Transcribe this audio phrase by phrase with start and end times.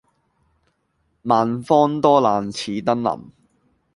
[1.21, 3.21] 萬方多難此登臨。